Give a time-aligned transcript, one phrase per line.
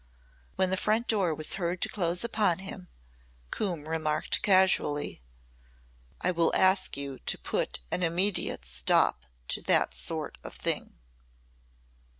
[0.55, 2.87] When the front door was heard to close upon him,
[3.51, 5.21] Coombe remarked casually:
[6.21, 10.95] "I will ask you to put an immediate stop to that sort of thing."